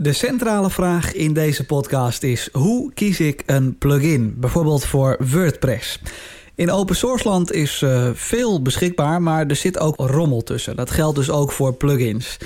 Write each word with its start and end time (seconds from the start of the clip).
De 0.00 0.12
centrale 0.12 0.70
vraag 0.70 1.12
in 1.14 1.32
deze 1.32 1.66
podcast 1.66 2.22
is: 2.22 2.48
hoe 2.52 2.92
kies 2.94 3.20
ik 3.20 3.42
een 3.46 3.78
plugin, 3.78 4.34
bijvoorbeeld 4.36 4.84
voor 4.84 5.16
WordPress? 5.32 6.00
In 6.54 6.70
open 6.70 6.96
source 6.96 7.28
land 7.28 7.52
is 7.52 7.82
uh, 7.82 8.08
veel 8.14 8.62
beschikbaar, 8.62 9.22
maar 9.22 9.46
er 9.46 9.56
zit 9.56 9.78
ook 9.78 9.96
rommel 9.96 10.42
tussen. 10.42 10.76
Dat 10.76 10.90
geldt 10.90 11.16
dus 11.16 11.30
ook 11.30 11.52
voor 11.52 11.74
plugins. 11.74 12.36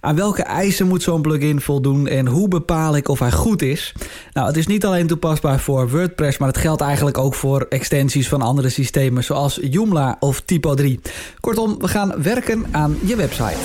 Aan 0.00 0.16
welke 0.16 0.42
eisen 0.42 0.86
moet 0.86 1.02
zo'n 1.02 1.22
plugin 1.22 1.60
voldoen 1.60 2.06
en 2.06 2.26
hoe 2.26 2.48
bepaal 2.48 2.96
ik 2.96 3.08
of 3.08 3.18
hij 3.18 3.32
goed 3.32 3.62
is? 3.62 3.94
Nou, 4.32 4.46
het 4.46 4.56
is 4.56 4.66
niet 4.66 4.84
alleen 4.84 5.06
toepasbaar 5.06 5.60
voor 5.60 5.90
WordPress, 5.90 6.38
maar 6.38 6.48
het 6.48 6.58
geldt 6.58 6.80
eigenlijk 6.80 7.18
ook 7.18 7.34
voor 7.34 7.66
extensies 7.68 8.28
van 8.28 8.42
andere 8.42 8.68
systemen 8.68 9.24
zoals 9.24 9.58
Joomla 9.62 10.16
of 10.20 10.40
Typo 10.40 10.74
3. 10.74 11.00
Kortom, 11.40 11.78
we 11.78 11.88
gaan 11.88 12.22
werken 12.22 12.66
aan 12.70 12.98
je 13.04 13.16
website. 13.16 13.58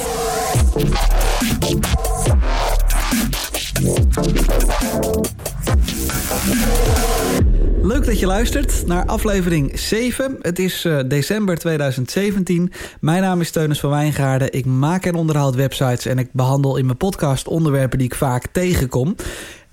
Leuk 7.81 8.05
dat 8.05 8.19
je 8.19 8.25
luistert 8.25 8.87
naar 8.87 9.05
aflevering 9.05 9.79
7. 9.79 10.37
Het 10.41 10.59
is 10.59 10.85
uh, 10.85 10.99
december 11.07 11.57
2017. 11.57 12.71
Mijn 12.99 13.21
naam 13.21 13.41
is 13.41 13.51
Teunis 13.51 13.79
van 13.79 13.89
Wijngaarden. 13.89 14.53
Ik 14.53 14.65
maak 14.65 15.05
en 15.05 15.15
onderhoud 15.15 15.55
websites 15.55 16.05
en 16.05 16.17
ik 16.17 16.29
behandel 16.31 16.77
in 16.77 16.85
mijn 16.85 16.97
podcast 16.97 17.47
onderwerpen 17.47 17.97
die 17.97 18.07
ik 18.07 18.15
vaak 18.15 18.47
tegenkom. 18.51 19.15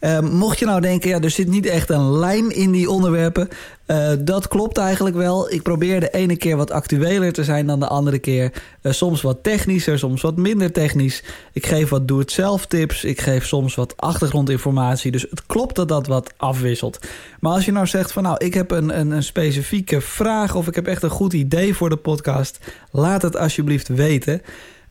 Uh, 0.00 0.20
mocht 0.20 0.58
je 0.58 0.64
nou 0.64 0.80
denken, 0.80 1.10
ja, 1.10 1.20
er 1.20 1.30
zit 1.30 1.48
niet 1.48 1.66
echt 1.66 1.90
een 1.90 2.18
lijn 2.18 2.50
in 2.50 2.70
die 2.70 2.90
onderwerpen. 2.90 3.48
Uh, 3.86 4.10
dat 4.18 4.48
klopt 4.48 4.78
eigenlijk 4.78 5.16
wel. 5.16 5.52
Ik 5.52 5.62
probeer 5.62 6.00
de 6.00 6.10
ene 6.10 6.36
keer 6.36 6.56
wat 6.56 6.70
actueler 6.70 7.32
te 7.32 7.44
zijn 7.44 7.66
dan 7.66 7.80
de 7.80 7.86
andere 7.86 8.18
keer. 8.18 8.52
Uh, 8.82 8.92
soms 8.92 9.22
wat 9.22 9.42
technischer, 9.42 9.98
soms 9.98 10.22
wat 10.22 10.36
minder 10.36 10.72
technisch. 10.72 11.22
Ik 11.52 11.66
geef 11.66 11.88
wat 11.88 12.08
doe-het-zelf 12.08 12.66
tips. 12.66 13.04
Ik 13.04 13.20
geef 13.20 13.46
soms 13.46 13.74
wat 13.74 13.96
achtergrondinformatie. 13.96 15.10
Dus 15.10 15.26
het 15.30 15.46
klopt 15.46 15.76
dat 15.76 15.88
dat 15.88 16.06
wat 16.06 16.32
afwisselt. 16.36 16.98
Maar 17.40 17.52
als 17.52 17.64
je 17.64 17.72
nou 17.72 17.86
zegt 17.86 18.12
van 18.12 18.22
nou, 18.22 18.44
ik 18.44 18.54
heb 18.54 18.70
een, 18.70 18.98
een, 18.98 19.10
een 19.10 19.22
specifieke 19.22 20.00
vraag... 20.00 20.54
of 20.54 20.66
ik 20.66 20.74
heb 20.74 20.86
echt 20.86 21.02
een 21.02 21.10
goed 21.10 21.32
idee 21.32 21.74
voor 21.74 21.88
de 21.88 21.96
podcast... 21.96 22.58
laat 22.90 23.22
het 23.22 23.36
alsjeblieft 23.36 23.88
weten... 23.88 24.42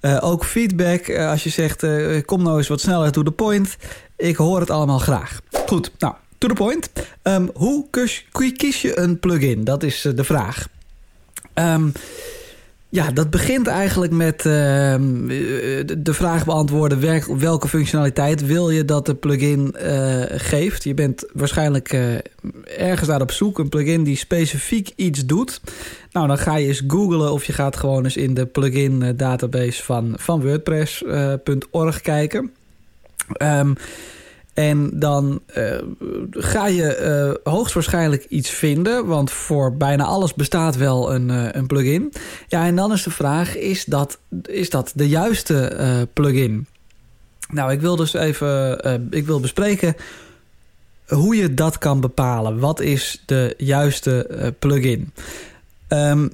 Uh, 0.01 0.17
ook 0.21 0.45
feedback, 0.45 1.07
uh, 1.07 1.29
als 1.29 1.43
je 1.43 1.49
zegt, 1.49 1.83
uh, 1.83 2.21
kom 2.25 2.43
nou 2.43 2.57
eens 2.57 2.67
wat 2.67 2.81
sneller 2.81 3.11
to 3.11 3.23
the 3.23 3.31
point. 3.31 3.77
Ik 4.15 4.35
hoor 4.35 4.59
het 4.59 4.69
allemaal 4.69 4.99
graag. 4.99 5.41
Goed, 5.65 5.91
nou, 5.97 6.13
to 6.37 6.47
the 6.47 6.53
point. 6.53 6.89
Um, 7.23 7.49
hoe 7.53 7.85
kies, 7.89 8.25
kies, 8.31 8.81
je 8.81 8.99
een 8.99 9.19
plugin? 9.19 9.63
Dat 9.63 9.83
is 9.83 10.01
de 10.15 10.23
vraag. 10.23 10.67
Um, 11.53 11.91
ja, 12.89 13.11
dat 13.11 13.29
begint 13.29 13.67
eigenlijk 13.67 14.11
met 14.11 14.37
uh, 14.37 14.53
de 15.97 16.13
vraag 16.13 16.45
beantwoorden... 16.45 16.99
welke 17.39 17.67
functionaliteit 17.67 18.45
wil 18.45 18.69
je 18.69 18.85
dat 18.85 19.05
de 19.05 19.15
plugin 19.15 19.75
uh, 19.81 20.23
geeft. 20.27 20.83
Je 20.83 20.93
bent 20.93 21.25
waarschijnlijk 21.33 21.93
uh, 21.93 22.15
ergens 22.77 23.07
daar 23.07 23.21
op 23.21 23.31
zoek. 23.31 23.59
Een 23.59 23.69
plugin 23.69 24.03
die 24.03 24.17
specifiek 24.17 24.91
iets 24.95 25.25
doet. 25.25 25.61
Nou, 26.11 26.27
dan 26.27 26.37
ga 26.37 26.55
je 26.55 26.67
eens 26.67 26.83
googlen 26.87 27.31
of 27.31 27.45
je 27.45 27.53
gaat 27.53 27.75
gewoon 27.75 28.03
eens 28.03 28.17
in 28.17 28.33
de 28.33 28.45
plugin 28.45 29.13
database 29.15 29.83
van, 29.83 30.13
van 30.19 30.41
WordPress.org 30.41 32.01
kijken. 32.01 32.51
Um, 33.41 33.75
en 34.57 34.89
dan 34.93 35.41
uh, 35.57 35.77
ga 36.31 36.67
je 36.67 37.37
uh, 37.43 37.53
hoogstwaarschijnlijk 37.53 38.25
iets 38.25 38.49
vinden. 38.49 39.05
Want 39.05 39.31
voor 39.31 39.77
bijna 39.77 40.03
alles 40.03 40.33
bestaat 40.33 40.75
wel 40.75 41.13
een, 41.13 41.29
uh, 41.29 41.47
een 41.51 41.67
plugin. 41.67 42.13
Ja, 42.47 42.65
en 42.65 42.75
dan 42.75 42.91
is 42.91 43.03
de 43.03 43.11
vraag, 43.11 43.57
is 43.57 43.85
dat, 43.85 44.17
is 44.45 44.69
dat 44.69 44.91
de 44.95 45.07
juiste 45.07 46.07
plugin? 46.13 46.67
Nou, 47.49 47.71
ik 47.71 47.81
wil 47.81 47.95
dus 47.95 48.13
even 48.13 48.79
ik 49.09 49.25
wil 49.25 49.39
bespreken 49.39 49.95
hoe 51.07 51.35
je 51.35 51.53
dat 51.53 51.77
kan 51.77 51.99
bepalen. 51.99 52.59
Wat 52.59 52.79
is 52.79 53.23
de 53.25 53.53
juiste 53.57 54.53
plugin? 54.59 55.13
Um, 55.89 56.29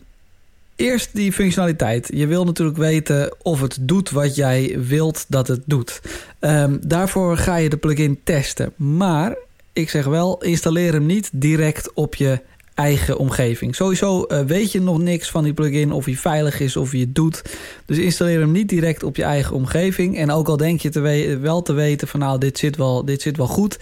Eerst 0.84 1.10
die 1.14 1.32
functionaliteit. 1.32 2.10
Je 2.14 2.28
wil 2.28 2.46
natuurlijk 2.46 2.78
weten 2.78 3.36
of 3.42 3.62
het 3.62 3.78
doet 3.82 4.10
wat 4.10 4.36
jij 4.36 4.78
wilt 4.88 5.26
dat 5.28 5.48
het 5.48 5.62
doet. 5.66 6.02
Um, 6.40 6.80
daarvoor 6.88 7.38
ga 7.38 7.56
je 7.56 7.70
de 7.70 7.78
plugin 7.78 8.20
testen. 8.24 8.74
Maar 8.76 9.36
ik 9.74 9.90
zeg 9.90 10.06
wel, 10.06 10.42
installeer 10.42 10.94
hem 10.94 11.06
niet 11.06 11.30
direct 11.32 11.94
op 11.94 12.16
je 12.16 12.40
eigen 12.74 13.18
omgeving. 13.18 13.76
Sowieso 13.76 14.26
uh, 14.28 14.40
weet 14.40 14.72
je 14.72 14.82
nog 14.82 15.00
niks 15.00 15.30
van 15.30 15.44
die 15.44 15.54
plugin, 15.54 15.92
of 15.92 16.06
hij 16.06 16.16
veilig 16.16 16.60
is, 16.60 16.76
of 16.76 16.92
hij 16.92 17.00
het 17.00 17.16
doet. 17.16 17.42
Dus 17.86 17.98
installeer 17.98 18.40
hem 18.40 18.52
niet 18.52 18.70
direct 18.70 19.04
op 19.04 19.16
je 19.16 19.24
eigen 19.24 19.56
omgeving. 19.56 20.18
En 20.18 20.32
ook 20.32 20.48
al 20.48 20.58
denk 20.58 20.82
je 20.82 20.90
te 20.90 21.38
wel 21.42 21.62
te 21.62 21.74
weten 21.74 22.08
van 22.08 22.20
nou, 22.20 22.40
dit 22.40 22.58
zit 22.58 22.76
wel, 22.76 23.06
dit 23.06 23.22
zit 23.22 23.38
wel 23.38 23.48
goed... 23.48 23.80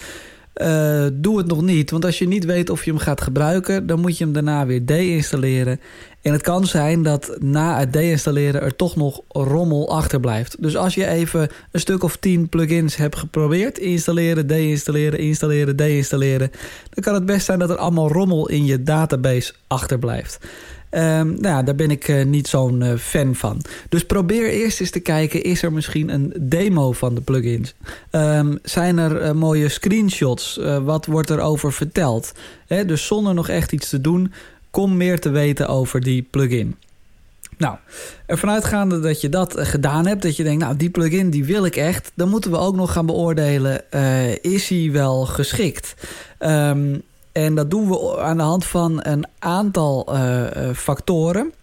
Uh, 0.56 1.06
doe 1.14 1.38
het 1.38 1.48
nog 1.48 1.62
niet. 1.62 1.92
Want 1.92 2.06
als 2.06 2.20
je 2.20 2.28
niet 2.28 2.46
weet 2.46 2.70
of 2.70 2.86
je 2.86 2.92
hem 2.92 3.00
gaat 3.00 3.22
gebruiken... 3.22 3.88
dan 3.88 4.00
moet 4.00 4.18
je 4.18 4.24
hem 4.24 4.34
daarna 4.34 4.66
weer 4.66 4.86
deinstalleren. 4.86 5.80
En 6.22 6.32
het 6.32 6.42
kan 6.42 6.66
zijn 6.66 7.04
dat 7.04 7.36
na 7.40 7.80
het 7.80 7.94
deinstalleren 7.94 8.62
er 8.62 8.76
toch 8.76 8.96
nog 8.96 9.22
rommel 9.28 9.90
achterblijft. 9.90 10.62
Dus 10.62 10.78
als 10.78 10.96
je 10.96 11.08
even 11.08 11.50
een 11.72 11.80
stuk 11.80 12.04
of 12.04 12.18
tien 12.18 12.50
plugins 12.50 12.96
hebt 12.96 13.16
geprobeerd... 13.16 13.78
installeren, 13.78 14.48
deinstalleren, 14.48 15.20
installeren, 15.20 15.76
deinstalleren... 15.76 16.52
dan 16.90 17.04
kan 17.04 17.14
het 17.14 17.26
best 17.26 17.46
zijn 17.46 17.60
dat 17.60 17.70
er 17.70 17.78
allemaal 17.78 18.12
rommel 18.12 18.50
in 18.50 18.66
je 18.66 18.84
database 18.84 19.54
achterblijft. 19.68 20.40
Um, 20.94 21.28
nou 21.28 21.42
ja, 21.42 21.64
daar 21.64 21.76
ben 21.76 21.92
ik 21.92 22.08
uh, 22.08 22.26
niet 22.26 22.48
zo'n 22.48 22.82
uh, 22.82 22.98
fan 22.98 23.36
van. 23.36 23.62
Dus 23.90 24.06
probeer 24.06 24.50
eerst 24.50 24.80
eens 24.80 24.90
te 24.90 25.00
kijken... 25.00 25.44
is 25.44 25.64
er 25.64 25.74
misschien 25.74 26.10
een 26.10 26.34
demo 26.40 26.92
van 26.92 27.16
de 27.16 27.22
plugins? 27.22 27.74
Um, 28.12 28.60
zijn 28.64 28.98
er 28.98 29.22
uh, 29.22 29.32
mooie 29.32 29.70
screenshots? 29.70 30.60
wat 30.84 31.06
wordt 31.06 31.30
er 31.30 31.40
over 31.40 31.74
verteld? 31.74 32.32
Dus 32.68 33.06
zonder 33.06 33.34
nog 33.34 33.50
echt 33.50 33.72
iets 33.72 33.90
te 33.90 34.02
doen... 34.02 34.34
kom 34.72 34.98
meer 34.98 35.20
te 35.20 35.30
weten 35.30 35.68
over 35.68 36.02
die 36.02 36.28
plugin. 36.30 36.76
Nou, 37.58 37.78
ervan 38.26 38.50
uitgaande 38.50 39.00
dat 39.00 39.22
je 39.22 39.30
dat 39.30 39.56
gedaan 39.58 40.08
hebt... 40.08 40.22
dat 40.22 40.36
je 40.36 40.44
denkt, 40.44 40.64
nou, 40.64 40.76
die 40.76 40.90
plugin 40.90 41.30
die 41.30 41.46
wil 41.46 41.66
ik 41.66 41.76
echt... 41.76 42.12
dan 42.16 42.30
moeten 42.30 42.52
we 42.52 42.58
ook 42.58 42.76
nog 42.76 42.92
gaan 42.92 43.06
beoordelen... 43.06 43.92
is 44.42 44.70
hij 44.70 44.90
wel 44.92 45.26
geschikt? 45.26 45.94
Um, 46.40 47.02
en 47.32 47.56
dat 47.56 47.70
doen 47.72 47.90
we 47.90 48.20
aan 48.20 48.38
de 48.38 48.44
hand 48.44 48.66
van 48.66 49.00
een 49.04 49.26
aantal 49.40 50.16
uh, 50.16 50.44
factoren. 50.74 51.54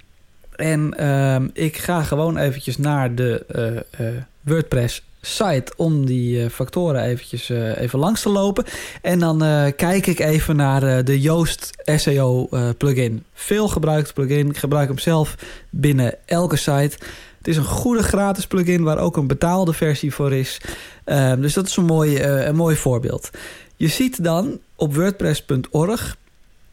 En 0.56 0.94
uh, 1.00 1.36
ik 1.52 1.76
ga 1.76 2.02
gewoon 2.02 2.36
eventjes 2.36 2.78
naar 2.78 3.14
de 3.14 3.44
uh, 4.00 4.06
WordPress 4.40 5.02
site 5.20 5.72
om 5.76 6.06
die 6.06 6.50
factoren 6.50 7.02
eventjes 7.02 7.48
even 7.48 7.98
langs 7.98 8.22
te 8.22 8.28
lopen. 8.28 8.64
En 9.02 9.18
dan 9.18 9.38
kijk 9.76 10.06
ik 10.06 10.18
even 10.18 10.56
naar 10.56 11.04
de 11.04 11.20
Yoast 11.20 11.70
SEO 11.84 12.48
plugin. 12.76 13.24
Veel 13.32 13.68
gebruikt 13.68 14.14
plugin. 14.14 14.48
Ik 14.48 14.56
gebruik 14.56 14.88
hem 14.88 14.98
zelf 14.98 15.34
binnen 15.70 16.14
elke 16.24 16.56
site. 16.56 16.96
Het 17.38 17.48
is 17.48 17.56
een 17.56 17.64
goede 17.64 18.02
gratis 18.02 18.46
plugin 18.46 18.82
waar 18.82 18.98
ook 18.98 19.16
een 19.16 19.26
betaalde 19.26 19.72
versie 19.72 20.14
voor 20.14 20.32
is. 20.32 20.60
Ehm, 21.04 21.40
dus 21.40 21.54
dat 21.54 21.66
is 21.66 21.76
een 21.76 21.84
mooi, 21.84 22.22
een 22.22 22.56
mooi 22.56 22.76
voorbeeld. 22.76 23.30
Je 23.76 23.88
ziet 23.88 24.24
dan 24.24 24.58
op 24.78 24.94
WordPress.org 24.94 26.16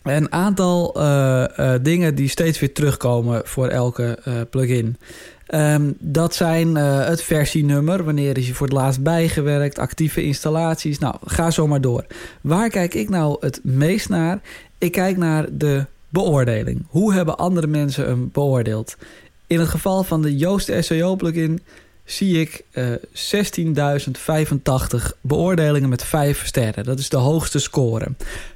een 0.04 0.32
aantal 0.32 0.94
uh, 0.98 1.44
uh, 1.60 1.74
dingen 1.82 2.16
die 2.16 2.30
steeds 2.30 2.60
weer 2.60 2.74
terugkomen 2.74 3.42
voor 3.46 3.68
elke 3.68 4.20
uh, 4.28 4.34
plugin. 4.50 4.98
Um, 5.50 5.96
dat 6.00 6.36
zijn 6.36 6.76
het 6.76 7.24
versienummer, 7.24 8.04
wanneer 8.04 8.38
is 8.38 8.48
je 8.48 8.54
voor 8.54 8.68
het 8.68 8.76
laatst 8.76 9.02
bijgewerkt, 9.02 9.80
actieve 9.80 10.24
installaties. 10.24 11.00
Nou, 11.00 11.16
ga 11.26 11.52
zo 11.52 11.68
maar 11.68 11.82
door. 11.82 12.06
Waar 12.42 12.70
kijk 12.70 12.94
ik 12.94 13.10
nou 13.10 13.38
het 13.40 13.60
meest 13.64 14.10
naar? 14.10 14.40
Ik 14.78 14.92
kijk 14.92 15.18
naar 15.18 15.46
de 15.52 15.86
beoordeling. 16.10 16.86
Hoe 16.88 17.14
hebben 17.14 17.38
andere 17.38 17.68
mensen 17.68 18.06
hem 18.06 18.30
beoordeeld? 18.32 18.98
In 19.48 19.60
het 19.60 19.70
geval 19.70 20.04
van 20.04 20.22
de 20.22 20.36
Yoast 20.36 20.72
SEO 20.80 21.16
plugin 21.16 21.60
zie 22.06 22.40
ik 22.40 22.64
uh, 22.74 22.96
16.085 24.96 25.18
beoordelingen 25.22 25.90
met 25.90 26.04
5 26.04 26.46
sterren. 26.46 26.84
Dat 26.84 27.00
is 27.00 27.10
de 27.10 27.18
hoogste 27.18 27.60
score. 27.60 28.07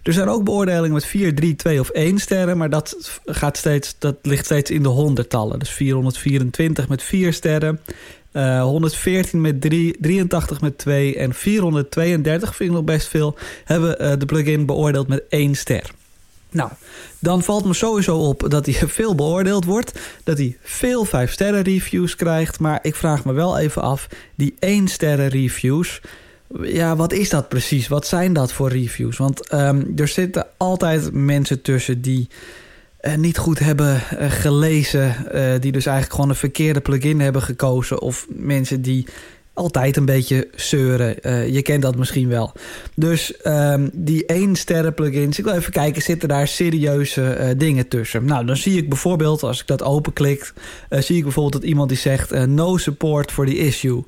Er 0.04 0.14
zijn 0.14 0.28
ook 0.28 0.44
beoordelingen 0.44 0.94
met 0.94 1.06
4, 1.06 1.36
3, 1.36 1.56
2 1.56 1.80
of 1.80 1.90
1 1.90 2.18
sterren... 2.20 2.58
maar 2.58 2.70
dat, 2.70 3.20
gaat 3.26 3.58
steeds, 3.58 3.96
dat 4.00 4.16
ligt 4.22 4.46
steeds 4.46 4.72
in 4.72 4.84
de 4.84 4.90
honderdtallen. 4.90 5.60
Dus 5.60 5.70
424 5.70 6.88
met 6.88 7.04
4 7.04 7.34
sterren... 7.34 7.80
Uh, 8.34 8.62
114 8.62 9.42
met 9.42 9.62
3, 9.62 9.98
83 10.00 10.62
met 10.62 10.78
2 10.78 11.16
en 11.16 11.34
432, 11.34 12.56
vind 12.56 12.70
ik 12.70 12.76
nog 12.76 12.86
best 12.86 13.08
veel... 13.08 13.38
hebben 13.64 14.02
uh, 14.02 14.12
de 14.18 14.26
plugin 14.26 14.66
beoordeeld 14.66 15.08
met 15.08 15.24
1 15.30 15.56
ster. 15.56 15.92
Nou, 16.52 16.72
dan 17.20 17.44
valt 17.44 17.66
me 17.66 17.74
sowieso 17.74 18.18
op 18.18 18.46
dat 18.50 18.66
hij 18.66 18.74
veel 19.00 19.16
beoordeeld 19.16 19.66
wordt. 19.66 20.00
Dat 20.24 20.38
hij 20.38 20.58
veel 20.62 21.06
5 21.06 21.32
sterren 21.32 21.62
reviews 21.62 22.16
krijgt. 22.16 22.60
Maar 22.60 22.80
ik 22.82 22.96
vraag 22.96 23.26
me 23.26 23.34
wel 23.34 23.58
even 23.58 23.82
af, 23.82 24.08
die 24.36 24.56
1 24.60 24.88
sterren 24.88 25.28
reviews... 25.28 26.02
Ja, 26.62 26.96
wat 26.96 27.14
is 27.14 27.30
dat 27.30 27.50
precies? 27.50 27.88
Wat 27.88 28.08
zijn 28.08 28.34
dat 28.34 28.54
voor 28.54 28.70
reviews? 28.70 29.18
Want 29.18 29.54
um, 29.54 29.94
er 29.96 30.08
zitten 30.08 30.48
altijd 30.58 31.14
mensen 31.14 31.62
tussen 31.62 32.02
die 32.02 32.30
uh, 33.02 33.16
niet 33.16 33.38
goed 33.38 33.60
hebben 33.60 34.02
uh, 34.14 34.32
gelezen. 34.32 35.16
Uh, 35.34 35.52
die 35.60 35.72
dus 35.72 35.86
eigenlijk 35.86 36.16
gewoon 36.16 36.30
een 36.30 36.36
verkeerde 36.36 36.82
plugin 36.82 37.20
hebben 37.20 37.42
gekozen. 37.42 38.02
Of 38.02 38.26
mensen 38.30 38.82
die 38.82 39.08
altijd 39.60 39.98
een 39.98 40.06
beetje 40.06 40.48
zeuren. 40.56 41.22
Eh, 41.22 41.48
je 41.48 41.62
kent 41.62 41.82
dat 41.82 41.96
misschien 41.96 42.30
wel. 42.30 42.52
Dus 42.96 43.34
um, 43.44 43.90
die 43.94 44.26
één 44.26 44.56
sterren 44.56 44.94
plugins. 44.94 45.40
Ik 45.40 45.44
wil 45.44 45.54
even 45.54 45.72
kijken, 45.72 46.02
zitten 46.02 46.30
daar 46.30 46.48
serieuze 46.48 47.38
uh, 47.40 47.50
dingen 47.58 47.88
tussen? 47.88 48.26
Nou, 48.26 48.46
dan 48.46 48.58
zie 48.58 48.78
ik 48.78 48.90
bijvoorbeeld, 48.90 49.44
als 49.44 49.62
ik 49.62 49.68
dat 49.68 49.84
openklik... 49.84 50.54
Uh, 50.90 51.02
zie 51.02 51.18
ik 51.18 51.24
bijvoorbeeld 51.24 51.62
dat 51.62 51.70
iemand 51.70 51.90
die 51.90 51.98
zegt... 51.98 52.46
no 52.48 52.78
support 52.78 53.32
for 53.32 53.46
the 53.46 53.58
issue. 53.58 54.04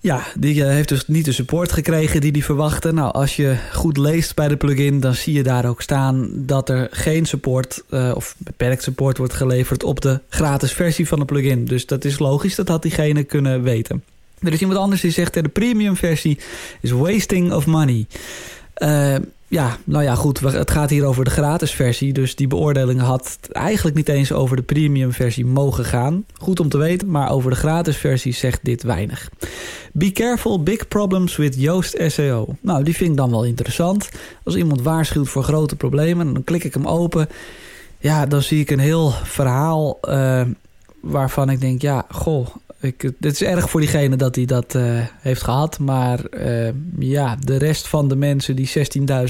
Ja, 0.00 0.22
die 0.38 0.64
heeft 0.64 0.88
dus 0.88 1.06
niet 1.06 1.24
de 1.24 1.32
support 1.32 1.72
gekregen 1.72 2.20
die 2.20 2.32
die 2.32 2.44
verwachtte. 2.44 2.92
Nou, 2.92 3.12
als 3.12 3.36
je 3.36 3.56
goed 3.72 3.96
leest 3.96 4.34
bij 4.34 4.48
de 4.48 4.56
plugin, 4.56 5.00
dan 5.00 5.14
zie 5.14 5.32
je 5.32 5.42
daar 5.42 5.66
ook 5.66 5.82
staan 5.82 6.28
dat 6.32 6.68
er 6.68 6.88
geen 6.90 7.26
support 7.26 7.84
of 7.90 8.34
beperkt 8.38 8.82
support 8.82 9.18
wordt 9.18 9.34
geleverd 9.34 9.82
op 9.84 10.00
de 10.00 10.20
gratis 10.28 10.72
versie 10.72 11.08
van 11.08 11.18
de 11.18 11.24
plugin. 11.24 11.64
Dus 11.64 11.86
dat 11.86 12.04
is 12.04 12.18
logisch, 12.18 12.54
dat 12.54 12.68
had 12.68 12.82
diegene 12.82 13.24
kunnen 13.24 13.62
weten. 13.62 14.02
Er 14.44 14.52
is 14.52 14.60
iemand 14.60 14.78
anders 14.78 15.00
die 15.00 15.10
zegt 15.10 15.34
de 15.34 15.48
premium 15.48 15.96
versie 15.96 16.38
is 16.80 16.90
wasting 16.90 17.52
of 17.52 17.66
money. 17.66 18.06
Uh, 18.78 19.14
ja, 19.48 19.76
nou 19.84 20.04
ja, 20.04 20.14
goed. 20.14 20.40
Het 20.40 20.70
gaat 20.70 20.90
hier 20.90 21.04
over 21.04 21.24
de 21.24 21.30
gratis 21.30 21.70
versie. 21.70 22.12
Dus 22.12 22.36
die 22.36 22.46
beoordeling 22.46 23.00
had 23.00 23.38
eigenlijk 23.52 23.96
niet 23.96 24.08
eens 24.08 24.32
over 24.32 24.56
de 24.56 24.62
premium 24.62 25.12
versie 25.12 25.46
mogen 25.46 25.84
gaan. 25.84 26.24
Goed 26.32 26.60
om 26.60 26.68
te 26.68 26.78
weten, 26.78 27.10
maar 27.10 27.30
over 27.30 27.50
de 27.50 27.56
gratis 27.56 27.96
versie 27.96 28.32
zegt 28.32 28.58
dit 28.62 28.82
weinig. 28.82 29.30
Be 29.92 30.12
careful, 30.12 30.62
big 30.62 30.88
problems 30.88 31.36
with 31.36 31.54
Yoast 31.56 31.96
SEO. 32.06 32.56
Nou, 32.60 32.84
die 32.84 32.94
vind 32.96 33.10
ik 33.10 33.16
dan 33.16 33.30
wel 33.30 33.44
interessant. 33.44 34.08
Als 34.44 34.54
iemand 34.54 34.82
waarschuwt 34.82 35.28
voor 35.28 35.42
grote 35.42 35.76
problemen, 35.76 36.32
dan 36.32 36.44
klik 36.44 36.64
ik 36.64 36.74
hem 36.74 36.86
open. 36.86 37.28
Ja, 37.98 38.26
dan 38.26 38.42
zie 38.42 38.60
ik 38.60 38.70
een 38.70 38.78
heel 38.78 39.10
verhaal 39.10 39.98
uh, 40.08 40.42
waarvan 41.00 41.50
ik 41.50 41.60
denk, 41.60 41.82
ja, 41.82 42.06
goh, 42.10 42.46
ik, 42.84 43.02
het 43.02 43.32
is 43.32 43.42
erg 43.42 43.70
voor 43.70 43.80
diegene 43.80 44.16
dat 44.16 44.34
hij 44.34 44.44
dat 44.44 44.74
uh, 44.74 44.82
heeft 45.20 45.42
gehad. 45.42 45.78
Maar 45.78 46.20
uh, 46.30 46.68
ja, 46.98 47.36
de 47.40 47.56
rest 47.56 47.88
van 47.88 48.08
de 48.08 48.16
mensen, 48.16 48.56
die 48.56 48.70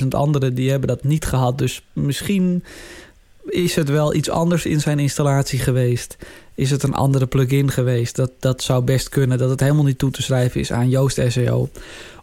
16.000 0.00 0.08
anderen, 0.08 0.54
die 0.54 0.70
hebben 0.70 0.88
dat 0.88 1.04
niet 1.04 1.24
gehad. 1.24 1.58
Dus 1.58 1.84
misschien 1.92 2.64
is 3.44 3.74
het 3.74 3.88
wel 3.88 4.14
iets 4.14 4.30
anders 4.30 4.66
in 4.66 4.80
zijn 4.80 4.98
installatie 4.98 5.58
geweest. 5.58 6.16
Is 6.54 6.70
het 6.70 6.82
een 6.82 6.94
andere 6.94 7.26
plugin 7.26 7.70
geweest? 7.70 8.16
Dat, 8.16 8.30
dat 8.38 8.62
zou 8.62 8.84
best 8.84 9.08
kunnen. 9.08 9.38
Dat 9.38 9.50
het 9.50 9.60
helemaal 9.60 9.84
niet 9.84 9.98
toe 9.98 10.10
te 10.10 10.22
schrijven 10.22 10.60
is 10.60 10.72
aan 10.72 10.88
Joost 10.88 11.20
SEO. 11.28 11.68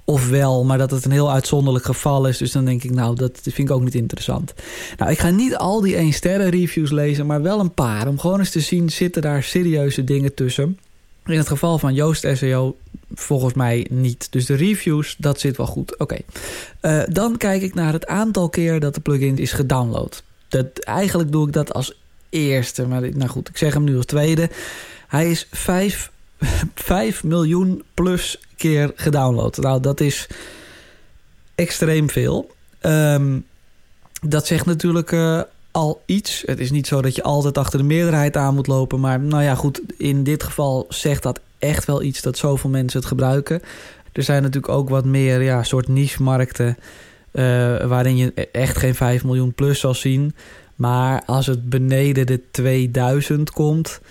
Of 0.05 0.29
wel, 0.29 0.63
maar 0.63 0.77
dat 0.77 0.91
het 0.91 1.05
een 1.05 1.11
heel 1.11 1.31
uitzonderlijk 1.31 1.85
geval 1.85 2.27
is. 2.27 2.37
Dus 2.37 2.51
dan 2.51 2.65
denk 2.65 2.83
ik, 2.83 2.91
nou, 2.91 3.15
dat 3.15 3.39
vind 3.41 3.69
ik 3.69 3.71
ook 3.71 3.83
niet 3.83 3.95
interessant. 3.95 4.53
Nou, 4.97 5.11
ik 5.11 5.19
ga 5.19 5.29
niet 5.29 5.55
al 5.55 5.81
die 5.81 5.95
1 5.95 6.13
sterren 6.13 6.49
reviews 6.49 6.91
lezen, 6.91 7.25
maar 7.25 7.41
wel 7.41 7.59
een 7.59 7.73
paar. 7.73 8.07
Om 8.07 8.19
gewoon 8.19 8.39
eens 8.39 8.49
te 8.49 8.59
zien, 8.59 8.89
zitten 8.89 9.21
daar 9.21 9.43
serieuze 9.43 10.03
dingen 10.03 10.33
tussen. 10.33 10.77
In 11.25 11.37
het 11.37 11.47
geval 11.47 11.77
van 11.77 11.93
Joost 11.93 12.27
SEO 12.33 12.77
volgens 13.13 13.53
mij 13.53 13.87
niet. 13.89 14.27
Dus 14.31 14.45
de 14.45 14.55
reviews, 14.55 15.15
dat 15.17 15.39
zit 15.39 15.57
wel 15.57 15.65
goed. 15.65 15.97
Oké. 15.97 16.17
Uh, 16.81 17.03
dan 17.09 17.37
kijk 17.37 17.61
ik 17.61 17.73
naar 17.73 17.93
het 17.93 18.07
aantal 18.07 18.49
keer 18.49 18.79
dat 18.79 18.95
de 18.95 19.01
plugin 19.01 19.37
is 19.37 19.51
gedownload. 19.51 20.23
Dat, 20.47 20.79
eigenlijk 20.79 21.31
doe 21.31 21.47
ik 21.47 21.53
dat 21.53 21.73
als 21.73 21.97
eerste. 22.29 22.87
Maar 22.87 23.01
nou 23.01 23.29
goed, 23.29 23.49
ik 23.49 23.57
zeg 23.57 23.73
hem 23.73 23.83
nu 23.83 23.95
als 23.95 24.05
tweede. 24.05 24.49
Hij 25.07 25.31
is 25.31 25.47
5, 25.51 26.11
5 26.75 27.23
miljoen 27.33 27.83
plus 27.93 28.39
keer 28.55 28.91
gedownload. 28.95 29.57
Nou, 29.57 29.81
dat 29.81 29.99
is 29.99 30.27
extreem 31.55 32.09
veel. 32.09 32.51
Um, 32.81 33.45
dat 34.21 34.47
zegt 34.47 34.65
natuurlijk 34.65 35.11
uh, 35.11 35.41
al 35.71 36.01
iets. 36.05 36.43
Het 36.45 36.59
is 36.59 36.71
niet 36.71 36.87
zo 36.87 37.01
dat 37.01 37.15
je 37.15 37.23
altijd 37.23 37.57
achter 37.57 37.79
de 37.79 37.85
meerderheid 37.85 38.37
aan 38.37 38.55
moet 38.55 38.67
lopen. 38.67 38.99
Maar 38.99 39.19
nou 39.19 39.43
ja, 39.43 39.55
goed, 39.55 39.81
in 39.97 40.23
dit 40.23 40.43
geval 40.43 40.85
zegt 40.89 41.23
dat 41.23 41.39
echt 41.59 41.85
wel 41.85 42.01
iets 42.01 42.21
dat 42.21 42.37
zoveel 42.37 42.69
mensen 42.69 42.99
het 42.99 43.07
gebruiken. 43.07 43.61
Er 44.11 44.23
zijn 44.23 44.41
natuurlijk 44.41 44.73
ook 44.73 44.89
wat 44.89 45.05
meer 45.05 45.41
ja, 45.41 45.63
soort 45.63 45.87
niche-markten... 45.87 46.77
Uh, 47.33 47.43
waarin 47.85 48.17
je 48.17 48.33
echt 48.51 48.77
geen 48.77 48.95
5 48.95 49.23
miljoen 49.23 49.53
plus 49.53 49.79
zal 49.79 49.93
zien. 49.93 50.35
Maar 50.75 51.23
als 51.25 51.45
het 51.45 51.69
beneden 51.69 52.25
de 52.25 52.41
2000 52.51 53.51
komt 53.51 54.01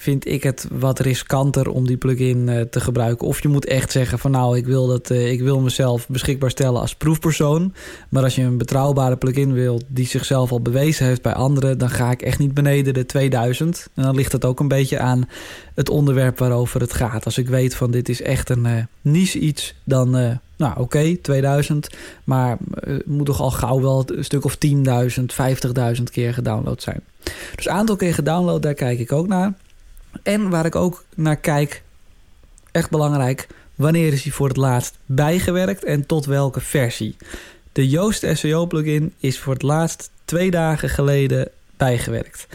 vind 0.00 0.26
ik 0.26 0.42
het 0.42 0.66
wat 0.72 0.98
riskanter 0.98 1.68
om 1.68 1.86
die 1.86 1.96
plugin 1.96 2.48
uh, 2.48 2.60
te 2.60 2.80
gebruiken. 2.80 3.26
Of 3.26 3.42
je 3.42 3.48
moet 3.48 3.66
echt 3.66 3.92
zeggen 3.92 4.18
van 4.18 4.30
nou, 4.30 4.56
ik 4.56 4.66
wil, 4.66 4.86
dat, 4.86 5.10
uh, 5.10 5.32
ik 5.32 5.40
wil 5.40 5.60
mezelf 5.60 6.08
beschikbaar 6.08 6.50
stellen 6.50 6.80
als 6.80 6.94
proefpersoon. 6.94 7.74
Maar 8.08 8.22
als 8.22 8.34
je 8.34 8.42
een 8.42 8.58
betrouwbare 8.58 9.16
plugin 9.16 9.52
wilt 9.52 9.84
die 9.88 10.06
zichzelf 10.06 10.52
al 10.52 10.60
bewezen 10.60 11.06
heeft 11.06 11.22
bij 11.22 11.32
anderen... 11.32 11.78
dan 11.78 11.90
ga 11.90 12.10
ik 12.10 12.22
echt 12.22 12.38
niet 12.38 12.54
beneden 12.54 12.94
de 12.94 13.06
2000. 13.06 13.88
En 13.94 14.02
dan 14.02 14.14
ligt 14.14 14.32
het 14.32 14.44
ook 14.44 14.60
een 14.60 14.68
beetje 14.68 14.98
aan 14.98 15.28
het 15.74 15.90
onderwerp 15.90 16.38
waarover 16.38 16.80
het 16.80 16.92
gaat. 16.92 17.24
Als 17.24 17.38
ik 17.38 17.48
weet 17.48 17.74
van 17.74 17.90
dit 17.90 18.08
is 18.08 18.22
echt 18.22 18.50
een 18.50 18.64
uh, 18.64 18.82
niche 19.00 19.38
iets, 19.38 19.74
dan... 19.84 20.10
nou, 20.10 20.72
oké, 20.72 20.80
okay, 20.80 21.18
2000. 21.22 21.88
Maar 22.24 22.56
het 22.80 23.06
moet 23.06 23.26
toch 23.26 23.40
al 23.40 23.50
gauw 23.50 23.80
wel 23.80 24.04
een 24.06 24.24
stuk 24.24 24.44
of 24.44 24.56
10.000, 24.66 24.70
50.000 25.96 26.02
keer 26.10 26.34
gedownload 26.34 26.82
zijn. 26.82 27.00
Dus 27.54 27.68
aantal 27.68 27.96
keer 27.96 28.14
gedownload, 28.14 28.62
daar 28.62 28.74
kijk 28.74 28.98
ik 28.98 29.12
ook 29.12 29.26
naar. 29.26 29.54
En 30.22 30.50
waar 30.50 30.66
ik 30.66 30.74
ook 30.74 31.04
naar 31.14 31.36
kijk, 31.36 31.82
echt 32.72 32.90
belangrijk... 32.90 33.46
wanneer 33.74 34.12
is 34.12 34.22
hij 34.22 34.32
voor 34.32 34.48
het 34.48 34.56
laatst 34.56 34.98
bijgewerkt 35.06 35.84
en 35.84 36.06
tot 36.06 36.26
welke 36.26 36.60
versie. 36.60 37.16
De 37.72 37.88
Yoast 37.88 38.26
SEO 38.32 38.66
plugin 38.66 39.12
is 39.18 39.38
voor 39.38 39.52
het 39.52 39.62
laatst 39.62 40.10
twee 40.24 40.50
dagen 40.50 40.88
geleden 40.88 41.48
bijgewerkt. 41.76 42.46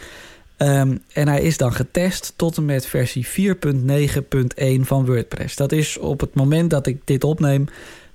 Um, 0.57 1.04
en 1.13 1.28
hij 1.28 1.42
is 1.42 1.57
dan 1.57 1.74
getest 1.74 2.34
tot 2.36 2.57
en 2.57 2.66
met 2.66 2.86
versie 2.86 3.28
4.9.1 3.28 4.81
van 4.81 5.06
WordPress. 5.06 5.56
Dat 5.56 5.72
is 5.72 5.98
op 5.98 6.19
het 6.19 6.34
moment 6.34 6.69
dat 6.69 6.88
ik 6.88 7.01
dit 7.04 7.24
opneem 7.24 7.68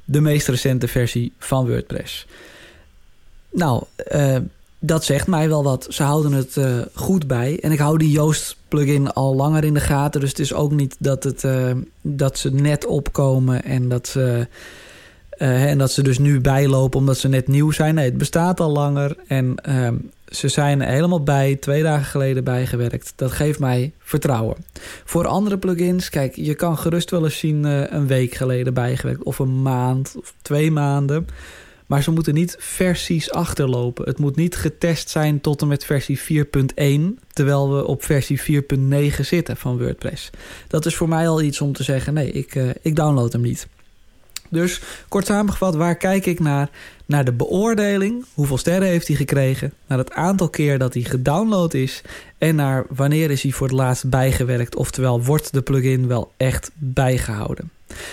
de 0.04 0.20
meest 0.20 0.48
recente 0.48 0.88
versie 0.88 1.32
van 1.38 1.66
WordPress. 1.66 2.26
Nou, 3.50 3.84
uh, 4.12 4.36
dat 4.80 5.04
zegt 5.04 5.26
mij 5.26 5.48
wel 5.48 5.62
wat. 5.62 5.86
Ze 5.90 6.02
houden 6.02 6.32
het 6.32 6.56
uh, 6.56 6.78
goed 6.94 7.26
bij. 7.26 7.58
En 7.60 7.72
ik 7.72 7.78
hou 7.78 7.98
die 7.98 8.10
Joost 8.10 8.56
plugin 8.68 9.12
al 9.12 9.34
langer 9.34 9.64
in 9.64 9.74
de 9.74 9.80
gaten. 9.80 10.20
Dus 10.20 10.28
het 10.28 10.38
is 10.38 10.54
ook 10.54 10.72
niet 10.72 10.96
dat, 10.98 11.24
het, 11.24 11.42
uh, 11.42 11.70
dat 12.00 12.38
ze 12.38 12.52
net 12.52 12.86
opkomen 12.86 13.64
en 13.64 13.88
dat 13.88 14.08
ze, 14.08 14.46
uh, 15.38 15.70
en 15.70 15.78
dat 15.78 15.92
ze 15.92 16.02
dus 16.02 16.18
nu 16.18 16.40
bijlopen 16.40 16.98
omdat 16.98 17.18
ze 17.18 17.28
net 17.28 17.48
nieuw 17.48 17.70
zijn. 17.70 17.94
Nee, 17.94 18.04
het 18.04 18.18
bestaat 18.18 18.60
al 18.60 18.70
langer. 18.70 19.16
En 19.26 19.54
ehm, 19.56 19.94
ze 20.28 20.48
zijn 20.48 20.80
helemaal 20.80 21.22
bij, 21.22 21.56
twee 21.56 21.82
dagen 21.82 22.06
geleden 22.06 22.44
bijgewerkt. 22.44 23.12
Dat 23.16 23.32
geeft 23.32 23.58
mij 23.58 23.92
vertrouwen. 23.98 24.56
Voor 25.04 25.26
andere 25.26 25.58
plugins, 25.58 26.08
kijk, 26.08 26.36
je 26.36 26.54
kan 26.54 26.78
gerust 26.78 27.10
wel 27.10 27.24
eens 27.24 27.38
zien 27.38 27.64
een 27.94 28.06
week 28.06 28.34
geleden 28.34 28.74
bijgewerkt. 28.74 29.22
Of 29.22 29.38
een 29.38 29.62
maand, 29.62 30.14
of 30.18 30.34
twee 30.42 30.70
maanden. 30.70 31.26
Maar 31.90 32.02
ze 32.02 32.10
moeten 32.10 32.34
niet 32.34 32.56
versies 32.58 33.30
achterlopen. 33.30 34.04
Het 34.04 34.18
moet 34.18 34.36
niet 34.36 34.56
getest 34.56 35.08
zijn 35.08 35.40
tot 35.40 35.62
en 35.62 35.68
met 35.68 35.84
versie 35.84 36.20
4.1, 36.20 37.24
terwijl 37.32 37.74
we 37.74 37.86
op 37.86 38.04
versie 38.04 38.40
4.9 38.40 39.20
zitten 39.20 39.56
van 39.56 39.78
WordPress. 39.78 40.30
Dat 40.68 40.86
is 40.86 40.94
voor 40.94 41.08
mij 41.08 41.28
al 41.28 41.42
iets 41.42 41.60
om 41.60 41.72
te 41.72 41.82
zeggen: 41.82 42.14
nee, 42.14 42.30
ik, 42.30 42.54
uh, 42.54 42.70
ik 42.82 42.96
download 42.96 43.32
hem 43.32 43.42
niet. 43.42 43.68
Dus 44.50 44.80
kort 45.08 45.26
samengevat, 45.26 45.74
waar 45.74 45.96
kijk 45.96 46.26
ik 46.26 46.40
naar? 46.40 46.70
Naar 47.06 47.24
de 47.24 47.32
beoordeling, 47.32 48.24
hoeveel 48.34 48.58
sterren 48.58 48.88
heeft 48.88 49.06
hij 49.06 49.16
gekregen, 49.16 49.72
naar 49.86 49.98
het 49.98 50.12
aantal 50.12 50.48
keer 50.48 50.78
dat 50.78 50.94
hij 50.94 51.02
gedownload 51.02 51.74
is 51.74 52.02
en 52.38 52.54
naar 52.54 52.84
wanneer 52.88 53.30
is 53.30 53.42
hij 53.42 53.52
voor 53.52 53.66
het 53.66 53.76
laatst 53.76 54.08
bijgewerkt, 54.08 54.76
oftewel 54.76 55.22
wordt 55.22 55.52
de 55.52 55.62
plugin 55.62 56.06
wel 56.06 56.32
echt 56.36 56.70
bijgehouden. 56.74 57.70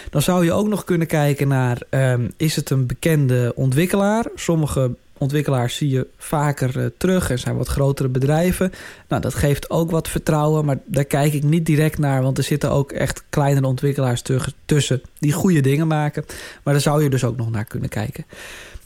Dan 0.09 0.21
zou 0.21 0.45
je 0.45 0.51
ook 0.51 0.67
nog 0.67 0.83
kunnen 0.83 1.07
kijken 1.07 1.47
naar, 1.47 1.81
um, 1.89 2.31
is 2.37 2.55
het 2.55 2.69
een 2.69 2.85
bekende 2.85 3.51
ontwikkelaar? 3.55 4.25
Sommige 4.35 4.95
ontwikkelaars 5.17 5.75
zie 5.75 5.89
je 5.89 6.07
vaker 6.17 6.77
uh, 6.77 6.85
terug 6.97 7.29
en 7.29 7.39
zijn 7.39 7.57
wat 7.57 7.67
grotere 7.67 8.09
bedrijven. 8.09 8.71
Nou, 9.07 9.21
dat 9.21 9.33
geeft 9.33 9.69
ook 9.69 9.91
wat 9.91 10.07
vertrouwen, 10.07 10.65
maar 10.65 10.79
daar 10.85 11.05
kijk 11.05 11.33
ik 11.33 11.43
niet 11.43 11.65
direct 11.65 11.97
naar, 11.97 12.21
want 12.21 12.37
er 12.37 12.43
zitten 12.43 12.71
ook 12.71 12.91
echt 12.91 13.23
kleinere 13.29 13.67
ontwikkelaars 13.67 14.21
tussen 14.65 15.01
die 15.19 15.31
goede 15.31 15.61
dingen 15.61 15.87
maken. 15.87 16.25
Maar 16.63 16.73
daar 16.73 16.83
zou 16.83 17.03
je 17.03 17.09
dus 17.09 17.23
ook 17.23 17.37
nog 17.37 17.51
naar 17.51 17.65
kunnen 17.65 17.89
kijken. 17.89 18.25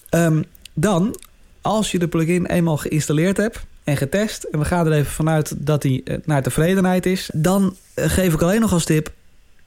Um, 0.09 0.43
dan, 0.73 1.15
als 1.61 1.91
je 1.91 1.99
de 1.99 2.07
plugin 2.07 2.45
eenmaal 2.45 2.77
geïnstalleerd 2.77 3.37
hebt 3.37 3.59
en 3.83 3.97
getest, 3.97 4.43
en 4.43 4.59
we 4.59 4.65
gaan 4.65 4.85
er 4.85 4.93
even 4.93 5.11
vanuit 5.11 5.53
dat 5.57 5.83
hij 5.83 6.01
uh, 6.03 6.17
naar 6.25 6.43
tevredenheid 6.43 7.05
is, 7.05 7.29
dan 7.33 7.75
uh, 7.95 8.05
geef 8.05 8.33
ik 8.33 8.41
alleen 8.41 8.61
nog 8.61 8.73
als 8.73 8.85
tip 8.85 9.11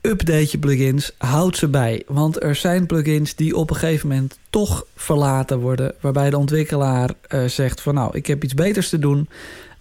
update 0.06 0.48
je 0.50 0.58
plugins, 0.58 1.12
houd 1.18 1.56
ze 1.56 1.68
bij. 1.68 2.02
Want 2.06 2.42
er 2.42 2.54
zijn 2.54 2.86
plugins 2.86 3.34
die 3.34 3.56
op 3.56 3.70
een 3.70 3.76
gegeven 3.76 4.08
moment 4.08 4.38
toch 4.50 4.86
verlaten 4.96 5.58
worden... 5.58 5.94
waarbij 6.00 6.30
de 6.30 6.38
ontwikkelaar 6.38 7.10
uh, 7.28 7.44
zegt 7.44 7.80
van 7.80 7.94
nou, 7.94 8.16
ik 8.16 8.26
heb 8.26 8.44
iets 8.44 8.54
beters 8.54 8.88
te 8.88 8.98
doen... 8.98 9.28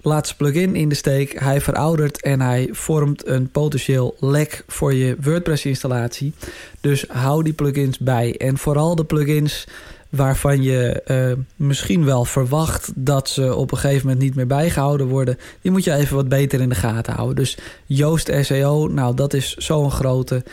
Laat 0.06 0.25
zijn 0.25 0.38
plugin 0.38 0.75
in 0.75 0.89
de 0.89 0.96
steek, 0.96 1.39
hij 1.39 1.62
veroudert 1.62 2.22
en 2.22 2.42
hij 2.42 2.70
vormt 2.72 3.27
een 3.27 3.50
potentieel 3.50 4.15
lek 4.20 4.63
voor 4.68 4.94
je 4.94 5.15
WordPress-installatie. 5.22 6.34
Dus 6.82 7.06
hou 7.08 7.44
die 7.44 7.53
plugins 7.53 7.98
bij. 7.98 8.38
En 8.38 8.58
vooral 8.58 8.96
de 8.96 9.06
plugins 9.06 9.68
waarvan 10.15 10.62
je 10.62 11.03
uh, 11.08 11.43
misschien 11.55 12.05
wel 12.05 12.25
verwacht 12.25 12.91
dat 12.96 13.29
ze 13.29 13.55
op 13.55 13.72
een 13.72 13.77
gegeven 13.77 14.08
moment 14.08 14.24
niet 14.24 14.36
meer 14.36 14.48
bijgehouden 14.48 15.08
worden, 15.08 15.38
die 15.62 15.72
moet 15.72 15.84
je 15.84 15.93
even 15.93 16.15
wat 16.15 16.29
beter 16.29 16.62
in 16.62 16.70
de 16.70 16.75
gaten 16.75 17.13
houden. 17.13 17.36
Dus 17.36 17.58
Joost 17.86 18.32
SEO, 18.41 18.88
nou 18.88 19.15
dat 19.15 19.34
is 19.34 19.55
zo'n 19.55 19.91
grote. 19.91 20.43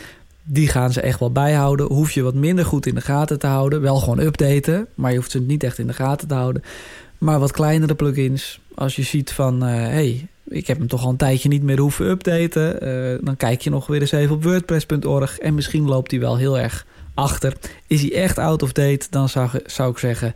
die 0.43 0.67
gaan 0.67 0.93
ze 0.93 1.01
echt 1.01 1.19
wel 1.19 1.31
bijhouden. 1.31 1.85
Hoef 1.85 2.11
je 2.11 2.21
wat 2.21 2.33
minder 2.33 2.65
goed 2.65 2.85
in 2.85 2.95
de 2.95 3.01
gaten 3.01 3.39
te 3.39 3.47
houden. 3.47 3.81
Wel 3.81 3.95
gewoon 3.95 4.19
updaten, 4.19 4.87
maar 4.95 5.11
je 5.11 5.17
hoeft 5.17 5.31
ze 5.31 5.41
niet 5.41 5.63
echt 5.63 5.77
in 5.77 5.87
de 5.87 5.93
gaten 5.93 6.27
te 6.27 6.33
houden. 6.33 6.63
Maar 7.17 7.39
wat 7.39 7.51
kleinere 7.51 7.95
plugins, 7.95 8.59
als 8.75 8.95
je 8.95 9.03
ziet 9.03 9.31
van... 9.31 9.61
hé, 9.61 9.77
hey, 9.77 10.27
ik 10.47 10.67
heb 10.67 10.77
hem 10.77 10.87
toch 10.87 11.03
al 11.03 11.09
een 11.09 11.17
tijdje 11.17 11.49
niet 11.49 11.63
meer 11.63 11.79
hoeven 11.79 12.09
updaten... 12.09 12.79
dan 13.25 13.37
kijk 13.37 13.61
je 13.61 13.69
nog 13.69 13.87
weer 13.87 14.01
eens 14.01 14.11
even 14.11 14.35
op 14.35 14.43
wordpress.org... 14.43 15.39
en 15.39 15.55
misschien 15.55 15.85
loopt 15.85 16.11
hij 16.11 16.19
wel 16.19 16.37
heel 16.37 16.59
erg 16.59 16.85
achter. 17.13 17.53
Is 17.87 18.01
hij 18.01 18.13
echt 18.13 18.37
out 18.37 18.63
of 18.63 18.71
date, 18.71 19.07
dan 19.09 19.29
zou, 19.29 19.49
zou 19.65 19.91
ik 19.91 19.97
zeggen... 19.97 20.35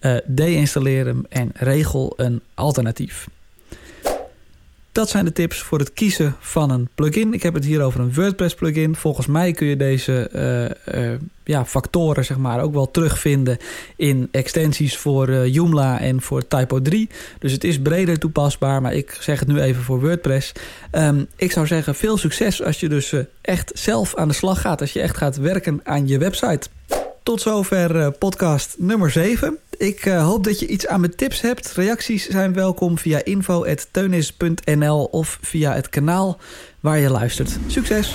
Uh, 0.00 0.16
deinstalleer 0.26 1.06
hem 1.06 1.26
en 1.28 1.50
regel 1.54 2.12
een 2.16 2.42
alternatief. 2.54 3.28
Dat 4.96 5.08
zijn 5.08 5.24
de 5.24 5.32
tips 5.32 5.58
voor 5.62 5.78
het 5.78 5.92
kiezen 5.92 6.36
van 6.40 6.70
een 6.70 6.88
plugin. 6.94 7.34
Ik 7.34 7.42
heb 7.42 7.54
het 7.54 7.64
hier 7.64 7.82
over 7.82 8.00
een 8.00 8.14
WordPress 8.14 8.54
plugin. 8.54 8.96
Volgens 8.96 9.26
mij 9.26 9.52
kun 9.52 9.66
je 9.66 9.76
deze 9.76 10.30
uh, 10.34 11.10
uh, 11.10 11.18
ja, 11.44 11.64
factoren 11.64 12.24
zeg 12.24 12.36
maar, 12.36 12.60
ook 12.60 12.72
wel 12.72 12.90
terugvinden 12.90 13.56
in 13.96 14.28
extensies 14.30 14.96
voor 14.96 15.28
uh, 15.28 15.46
Joomla 15.54 16.00
en 16.00 16.22
voor 16.22 16.46
Typo 16.46 16.82
3. 16.82 17.08
Dus 17.38 17.52
het 17.52 17.64
is 17.64 17.80
breder 17.80 18.18
toepasbaar, 18.18 18.82
maar 18.82 18.94
ik 18.94 19.16
zeg 19.20 19.38
het 19.38 19.48
nu 19.48 19.60
even 19.60 19.82
voor 19.82 20.00
WordPress. 20.00 20.52
Um, 20.92 21.26
ik 21.36 21.52
zou 21.52 21.66
zeggen 21.66 21.94
veel 21.94 22.16
succes 22.16 22.62
als 22.62 22.80
je 22.80 22.88
dus 22.88 23.14
echt 23.40 23.70
zelf 23.74 24.14
aan 24.14 24.28
de 24.28 24.34
slag 24.34 24.60
gaat. 24.60 24.80
Als 24.80 24.92
je 24.92 25.00
echt 25.00 25.16
gaat 25.16 25.36
werken 25.36 25.80
aan 25.84 26.08
je 26.08 26.18
website. 26.18 26.68
Tot 27.22 27.40
zover 27.40 28.12
podcast 28.12 28.74
nummer 28.78 29.10
7. 29.10 29.58
Ik 29.78 30.06
uh, 30.06 30.24
hoop 30.24 30.44
dat 30.44 30.58
je 30.58 30.66
iets 30.66 30.86
aan 30.86 31.00
mijn 31.00 31.14
tips 31.14 31.40
hebt. 31.40 31.72
Reacties 31.72 32.28
zijn 32.28 32.52
welkom 32.52 32.98
via 32.98 33.24
info.teunis.nl 33.24 35.04
of 35.04 35.38
via 35.42 35.74
het 35.74 35.88
kanaal 35.88 36.40
waar 36.80 36.98
je 36.98 37.10
luistert. 37.10 37.58
Succes! 37.66 38.14